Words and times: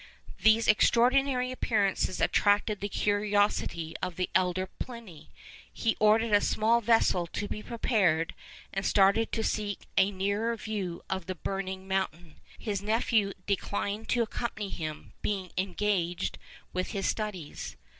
These 0.39 0.67
extraordinary 0.67 1.51
appearances 1.51 2.19
attracted 2.19 2.79
the 2.79 2.89
curiosity 2.89 3.95
of 4.01 4.15
the 4.15 4.31
elder 4.33 4.65
Pliny. 4.65 5.29
He 5.71 5.95
ordered 5.99 6.33
a 6.33 6.41
small 6.41 6.81
vessel 6.81 7.27
to 7.27 7.47
be 7.47 7.61
prepared, 7.61 8.33
and 8.73 8.83
started 8.83 9.31
to 9.31 9.43
seek 9.43 9.81
a 9.97 10.09
nearer 10.09 10.55
view 10.55 11.03
of 11.07 11.27
the 11.27 11.35
burning 11.35 11.87
mountain. 11.87 12.37
His 12.57 12.81
nephew 12.81 13.33
declined 13.45 14.09
to 14.09 14.23
accompany 14.23 14.69
him, 14.69 15.13
being 15.21 15.51
engaged 15.55 16.39
with 16.73 16.93
his 16.93 17.05
studies. 17.05 17.77